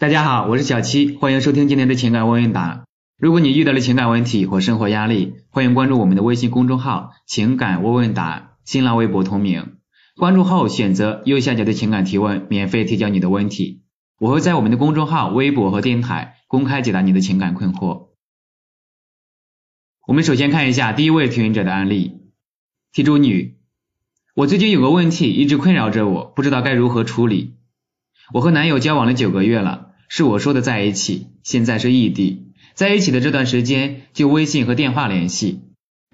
[0.00, 2.84] 大家好，我是小七，欢迎收听今天的情感问问答。
[3.18, 9.78] 如果你遇到了情感问题或生活压力，欢迎关注我们的微信公众号“情感问问答”，新浪微博同名。
[10.16, 13.82] 关注后选择右下角的情感提问，免费提交你的问题。
[14.20, 18.10] 我会在我们的公众号、微博和电台公开解答你的情感困惑。
[20.06, 22.20] 我们首先看一下第一位提问者的案例。
[22.92, 23.58] 题主女，
[24.36, 27.56] 我最近有个问题一直困扰着我，不知道该如何处理。
[28.32, 29.86] 我和男友交往了九个月了。
[30.08, 35.60] 是我说的在一起，现在是异地，在一起的这段时间就微信和电话联系，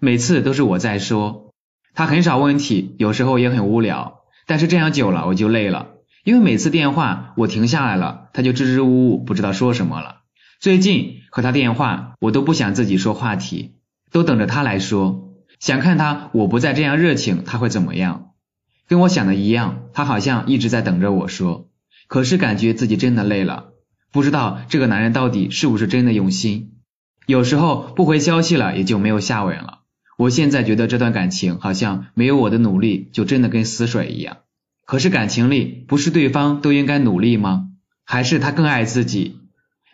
[0.00, 1.52] 每次都是我在说，
[1.94, 5.90] 他很少问题，有时候也很无聊，但是这样久了我就累了，
[6.24, 10.22] 因为每次电话我停下来了，他就支支吾吾不知道说什么了。
[10.60, 13.76] 最近和他电话，我都不想自己说话题，
[14.10, 18.30] 都等着他来说，想看他我不再这样热情他会怎么样，
[18.88, 21.68] 跟我想的一样，他好像一直在等着我说，
[22.08, 23.73] 可是感觉自己真的累了。
[24.14, 26.70] 不知道这个男人到底是不是真的用心，
[27.26, 29.80] 有时候不回消息了也就没有下文了。
[30.16, 34.36] 我现在觉得这段感情好像没有我的努力就真的跟死水一样。
[34.86, 37.70] 可是感情里不是对方都应该努力吗？
[38.04, 39.40] 还是他更爱自己？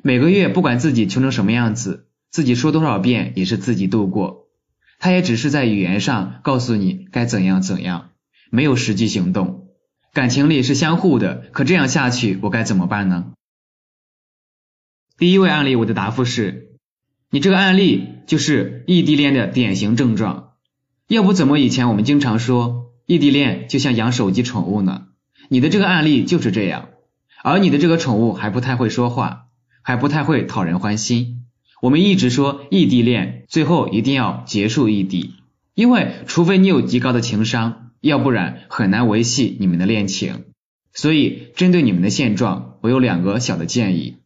[0.03, 4.49] 每个月不管自己穷成什么样子，自己说多少遍也是自己度过。
[4.99, 8.11] 他也只是在语言上告诉你该怎样怎样，
[8.51, 9.69] 没有实际行动。
[10.13, 13.33] 感情里是相互的，可这样下去我该怎么办呢？
[15.21, 16.71] 第一位案例，我的答复是：
[17.31, 20.53] 你这个案例就是异地恋的典型症状。
[21.09, 25.09] 要不怎么以前我们经常说异地恋就像养手机宠物呢？
[25.51, 26.89] 你的这个案例就是这样，
[27.45, 29.49] 而你的这个宠物还不太会说话，
[29.83, 31.45] 还不太会讨人欢心。
[31.83, 35.35] 我们一直说异地恋最后一定要结束异地，
[35.75, 40.45] 因为除非你有极高的情商，要不然很难维系你们的恋情。
[40.95, 44.17] 所以针对你们的现状，我有两个小的建议。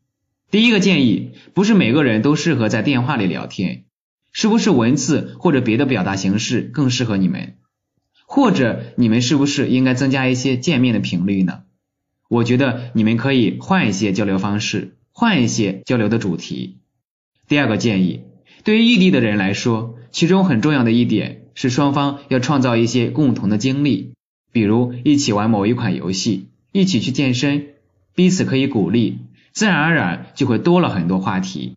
[0.55, 3.87] 第一个建议，不是每个人都适合在电话里聊天，
[4.31, 7.55] 是不是文字或者别的表达形式更适合你们？
[8.25, 11.63] 或者你们是不是应该增加一些见面的频率呢？
[12.29, 16.79] 我觉得你们可以换一些交流方式，换一些交流的主题。
[17.49, 18.21] 第二个建议，
[18.63, 24.13] 对于异地的人来说，其中很重要的一点是双方要创造一些共同的经历，
[24.53, 27.71] 比如一起玩某一款游戏，一起去健身，
[28.15, 29.19] 彼此可以鼓励。
[29.55, 31.77] 自然而然就会多了很多话题，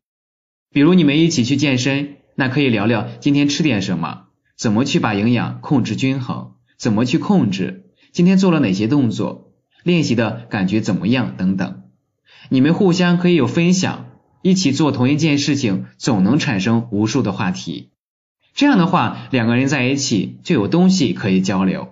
[0.71, 4.23] 比如你们一起去健身，那可以聊聊今天吃点什么，
[4.57, 11.83] 怎么去把营养控制均衡，怎么去控制，今天做了哪些动作，练习的感觉怎么样等等。
[12.49, 14.07] 你们互相可以有分享，
[14.41, 17.91] 一起做同一件事情，总能产生无数的话题。
[18.55, 21.89] 这样的话，两个人在一起就有东西可以交流。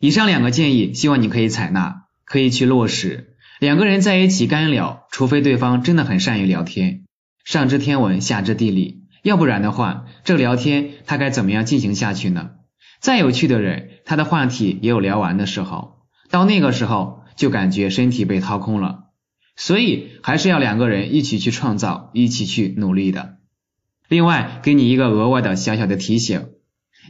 [0.00, 3.36] 以上两个建议，希望你可以采纳，可以去落实。
[3.58, 7.04] 两个人在一起干聊，除非对方真的很善于聊天，
[7.44, 12.50] 上知天文下知地理，要不然的话，这聊天他该怎么样进行下去呢？
[13.00, 19.06] 再有趣的人，他的话题也有聊完的时候，到那个时候就感觉身体被掏空了。
[19.56, 23.38] 所以还是要两个人一起去创造，一起去努力的。
[24.06, 26.50] 另外，给你一个额外的小小的提醒，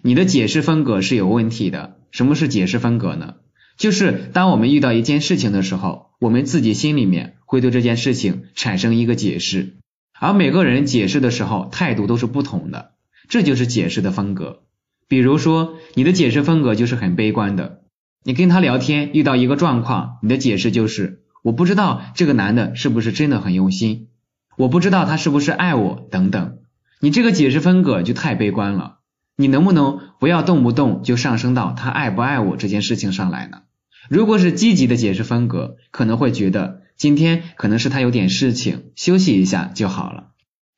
[0.03, 1.99] 你的解释风格是有问题的。
[2.11, 3.35] 什么是解释风格呢？
[3.79, 9.77] 就是当我们遇到一件事情的时候，我们自己心里面会对这件事情产生一个解释，
[10.19, 12.91] 而每个人解释的时候态度都是不同的，
[13.29, 14.65] 这就是解释的风格。
[15.07, 17.83] 比如说，你的解释风格就是很悲观的，
[18.25, 24.09] 你跟他聊天遇到一个状况，你的解释就是我不知道这个男的是不是真的很用心，
[24.57, 26.59] 我不知道他是不是爱我等等，
[27.01, 28.97] 你这个解释风格就太悲观了。
[29.37, 33.63] 你能不能不要动不动就上升到他爱不爱我这件事情上来呢？
[34.09, 40.33] 如果是积极的解释风格，可能会觉得今天可能是他有点事情，休息一下就好了。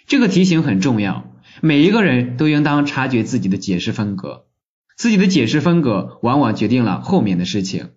[0.06, 4.47] 这个提醒很重要，每一个人都应当察觉自己的解释风格，
[4.97, 7.91] 自己的解释风格往往决定了后面的事情。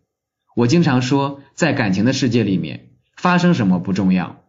[0.56, 4.44] 我经常说，在感情的世界里面，发生什么不重要，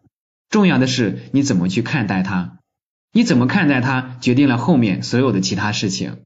[0.50, 2.58] 重要的是你怎么去看待它，
[3.12, 6.18] 你怎么看待它，决定了后面所有的其他事情。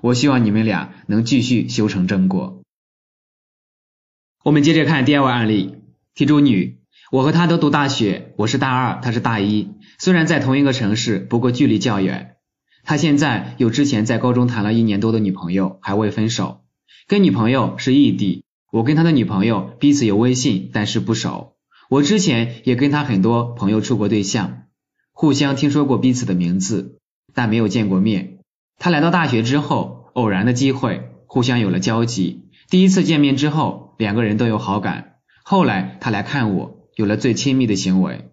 [0.00, 2.62] 我希望你们俩能继续修成正果。
[4.44, 5.76] 我们接着看第二位案例，
[6.14, 6.76] 题主女，
[7.10, 12.36] 我和她都读大学，我是大二，她是大一，虽然在同一个城市，不过距离较远。
[12.84, 16.60] 他现在有之前在高中谈了一年多的女朋友，还未分手，
[17.08, 18.44] 跟女朋友是异地。
[18.70, 21.54] 我跟他的女朋友彼此有微信，但是不熟。
[21.88, 24.64] 我之前也跟他很多朋友处过对象，
[25.14, 26.98] 互相听说过彼此的名字，
[27.32, 28.40] 但没有见过面。
[28.78, 32.42] 他来到大学之后，偶然的机会，互相有了交集。
[32.68, 33.83] 第一次见面之后。
[33.96, 38.30] 两个人都有好感，后来他来看我，有了最亲密的行为。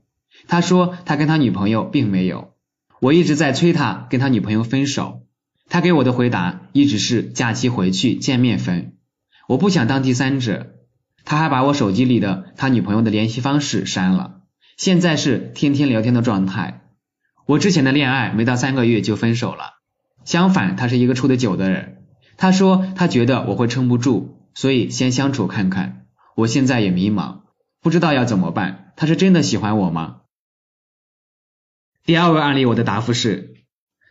[0.48, 2.54] 他说他跟他女朋友并没有。
[3.00, 5.24] 我一直在催他跟他女朋友分手，
[5.70, 8.94] 他给我的回答一直是假期回去见面分。
[9.48, 10.76] 我不想当第三者。
[11.24, 14.42] 他还把我手机里的他女朋友的联系方式删了，
[14.76, 16.82] 现在是天天聊天的状态。
[17.46, 19.80] 我之前的恋爱没到三个月就分手了。
[20.26, 22.06] 相反，他是一个处得久的人。
[22.38, 26.06] 他说他觉得我会撑不住，所以先相处看看。
[26.36, 27.42] 我现在也迷茫，
[27.82, 28.94] 不知道要怎么办。
[28.96, 30.22] 他是真的喜欢我吗？
[32.04, 33.56] 第二位案例，我的答复是，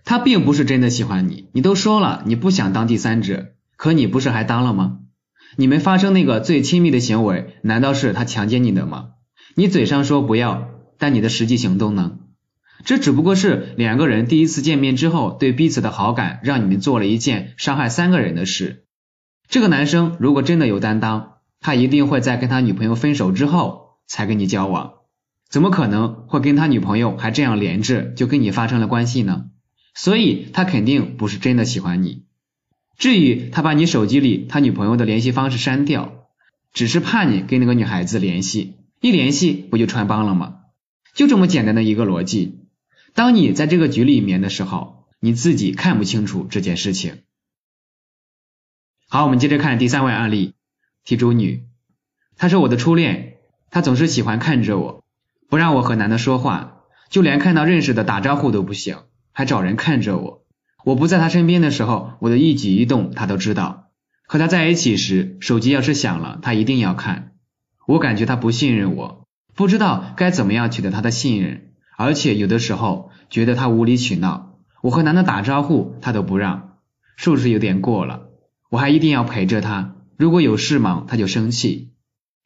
[0.04, 1.50] 他并不是真的喜欢你。
[1.52, 4.98] 你都说了你不想当第三者，可你不是还当了吗？
[5.56, 9.10] 你们发生那个最亲密的行为，难道是他强奸你的吗？
[9.56, 12.18] 你嘴上说不要，但你的实际行动呢？
[12.84, 18.86] 这只不过是两个人第一次见面之后对彼此的好感，让你们做了一件伤害三个人的事。
[19.50, 24.92] 这个男生如果真的有担当，他一定会在跟他女朋友分手之后才跟你交往，
[25.48, 29.46] 怎么可能会跟他女朋友还这样连着就跟你发生了关系呢？
[29.92, 32.22] 所以他肯定不是真的喜欢你。
[32.96, 36.28] 至于他把你手机里他女朋友的联系方式删掉，
[36.72, 40.58] 只是怕你跟那个女孩子联系，一联系不就穿帮了吗？
[41.12, 42.60] 就这么简单的一个逻辑。
[43.14, 47.14] 当你在这个局里面的时候，你自己看不清楚这件事情。
[49.12, 50.54] 好，我们接着看第三位案例，
[51.04, 51.64] 题主女，
[52.36, 55.02] 她是我的初恋，她总是喜欢看着我，
[55.48, 58.98] 不让我和男的说话，就连看到认识的打招呼都不行，
[59.32, 60.44] 还找人看着我。
[60.84, 63.88] 我不在他身边的时候，我的一举一动他都知道。
[64.28, 67.32] 和他在一起时，手机要是响了，他一定要看。
[67.88, 69.26] 我感觉他不信任我，
[69.56, 74.60] 不知道该怎么样取得他的信任，而且有的时候觉得他无理取闹。
[74.82, 76.76] 我和男的打招呼，他都不让，
[77.16, 78.29] 是不是有点过了？
[78.70, 81.90] 我还一定要陪着他，如果有事忙，他就生气。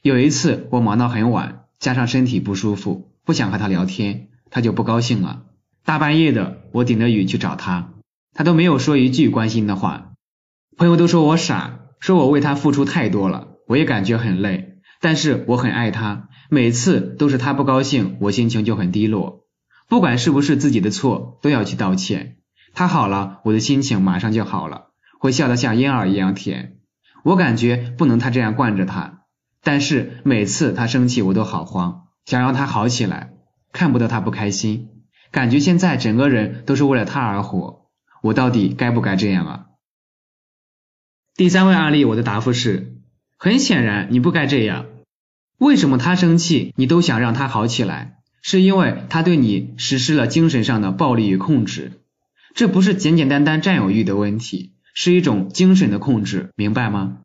[0.03, 5.43] 有一次我忙到很晚，加上身体不舒服，不想和他聊天，他就不高兴了。
[5.85, 7.93] 大半夜的，我顶着雨去找他。
[8.33, 10.13] 他都没有说一句关心的话，
[10.79, 19.45] 朋友都说我傻，说我为他付出太多了，我也感觉很累，但是我很爱他，每次都是他不高兴，我心情就很低落，
[19.91, 22.39] 不管是不是自己的错，都要去道歉。
[22.73, 24.87] 他好了，我的心情马上就好了，
[25.25, 26.77] 会笑得像婴儿一样甜。
[27.23, 29.23] 我感觉不能他这样惯着他，
[29.63, 33.33] 但是每次他生气，我都好慌，想让他好起来，
[33.73, 34.91] 看不得他不开心，
[35.31, 37.87] 感觉现在整个人都是为了他而活。
[38.21, 39.67] 我到底该不该这样啊？
[41.35, 42.99] 第三位案例，我的答复是：
[43.39, 44.85] 很显然你不该这样。
[45.57, 48.19] 为什么他生气，你都想让他好起来？
[48.43, 52.03] 是因为他对你实施了精神上的暴力与控制。
[52.55, 57.19] 这不是简简单单占有欲的问题，是一种精神的控制，明白吗？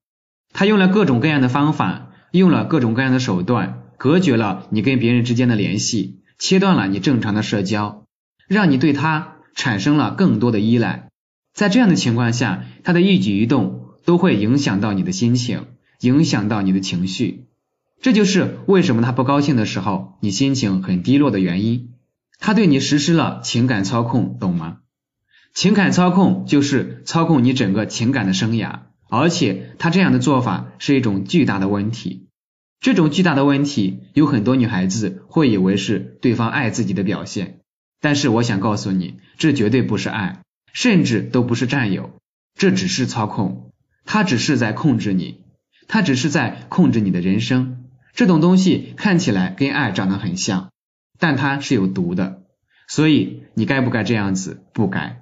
[0.51, 8.03] 他用了各种各样的方法，用了各种各样的手段，隔绝了你跟别人之间的联系，切断了你正常的社交，
[8.49, 9.35] 让你对他。
[9.55, 11.09] 产生了更多的依赖，
[11.53, 15.65] 在这样的情况下，他的一举一动都会影响到你的心情，
[15.99, 17.47] 影响到你的情绪。
[17.99, 21.89] 这就是为什么他不高兴的时候，你心情很低落的原因。
[22.39, 24.77] 他对你实施了情感操控，懂吗？
[25.53, 32.27] 情感操控就是操控你整个情感的生涯，而且他这样的做法是一种巨大的问题。
[32.79, 37.59] 这种巨大的问题，有很多女孩子会以为是对方爱自己的表现。
[37.99, 40.39] 但是我想告诉你，这绝对不是爱，
[40.71, 42.11] 甚至都不是占有，
[42.55, 43.73] 这只是操控，
[44.05, 45.43] 他只是在控制你，
[45.89, 47.83] 他只是在控制你的人生。
[48.13, 50.69] 这种东西看起来跟爱长得很像，
[51.19, 52.43] 但它是有毒的，
[52.87, 54.63] 所以你该不该这样子？
[54.73, 55.21] 不该。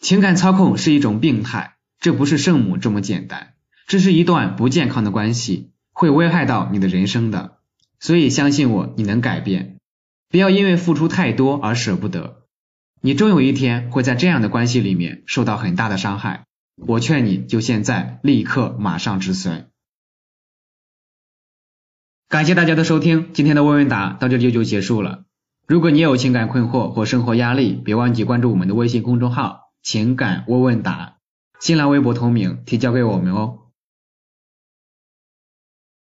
[0.00, 3.54] 情感操控是一种病态，这不是圣母这么简单，
[3.86, 7.58] 这是一段不健康的关系，会危害到你的人生的。
[8.00, 9.76] 所以相信我，你能改变。
[10.30, 12.44] 不要因为付出太多而舍不得，
[13.00, 16.44] 你终有一天会在这样的关系里面受到很大的伤害。
[16.76, 19.68] 我劝你就现在立刻马上止损。
[22.28, 25.24] 感谢大家的收听，今天的问问答到这里就结束了。
[25.66, 31.16] 如果你有情感困惑或生活压力，别忘记关注我们的微信公众号“情感问问答”，
[31.60, 33.67] 新浪微博同名提交给我们哦。